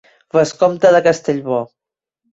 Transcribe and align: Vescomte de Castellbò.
Vescomte 0.37 0.91
de 0.95 1.03
Castellbò. 1.09 1.63